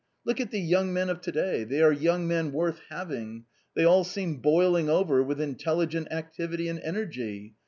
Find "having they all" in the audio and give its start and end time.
2.89-4.03